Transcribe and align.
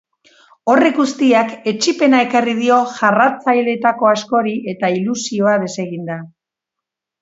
Horrek 0.71 0.95
guztiak 1.01 1.51
etsipena 1.73 2.23
ekarri 2.25 2.57
dio 2.63 2.79
jarraitzaileetako 2.97 4.13
askori 4.17 4.59
eta 4.77 4.95
ilusioa 5.01 5.57
desegin 5.69 6.13
da. 6.15 6.23